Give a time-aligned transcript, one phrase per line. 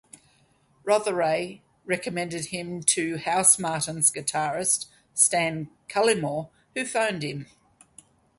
[0.83, 7.45] Rotheray recommended him to Housemartins guitarist Stan Cullimore, who phoned him.